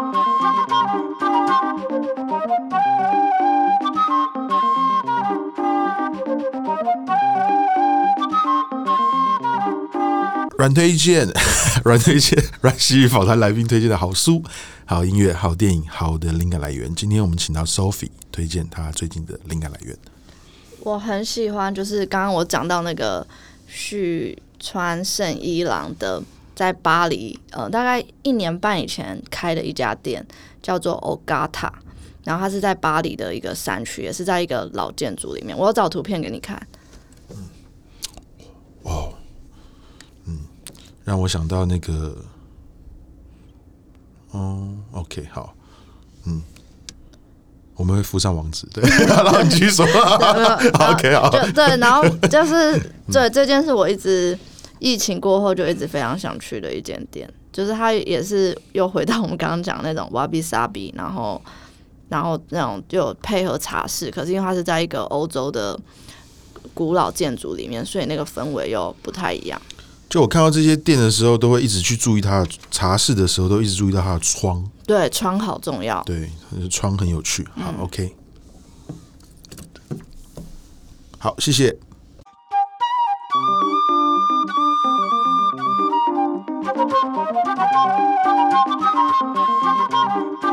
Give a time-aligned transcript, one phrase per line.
[10.56, 11.28] 软推荐，
[11.84, 14.42] 软推荐，阮西语访谈来宾推荐的好书、
[14.86, 16.94] 好音乐、好电影、好的灵感来源。
[16.94, 19.96] 今天我们请到 Sophie 推荐她最近的灵感来源。
[20.80, 23.26] 我很喜欢，就是刚刚我讲到那个
[23.66, 26.22] 绪川圣一郎的，
[26.60, 30.22] 在巴黎，呃，大概一年半以前开的一家店，
[30.60, 31.70] 叫做 Ogata，
[32.22, 35.56] 然后它是在巴黎的一个山区，也是在一个老建筑里面。
[35.56, 36.60] 我要找图片给你看。
[37.30, 37.48] 嗯，
[38.82, 39.08] 哇。
[41.02, 42.14] 让我想到那个，
[44.32, 45.54] 哦，OK，好，
[46.26, 46.42] 嗯，
[47.74, 49.86] 我们会附上网址，对， 然后你继续说，
[50.92, 52.78] OK，好，对，然后就是
[53.10, 54.38] 对这件事，我一直
[54.80, 61.40] 疫情过后就一直非常想去的一间店，就是它也是又回到我们刚刚讲的那种瓦比萨比，然后
[62.08, 65.78] 然后那种就配合茶室，可是因为它是在一个欧洲的
[66.74, 69.60] 古老建筑里面，所以那个氛围又不太一样。
[70.08, 74.68] 就我看到这些店的时候，都会一直去注意它的茶室的时候，都一直注意到它的窗。
[74.84, 76.02] 对，窗好重要。
[76.02, 76.28] 对，
[76.68, 77.46] 窗很有趣。
[77.54, 78.12] 好，嗯，OK。
[81.18, 81.76] 好，谢谢。
[87.02, 87.32] Thank
[90.44, 90.49] you.